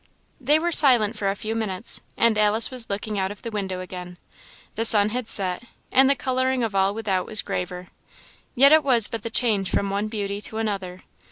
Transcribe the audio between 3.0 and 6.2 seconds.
out of the window again. The sun had set, and the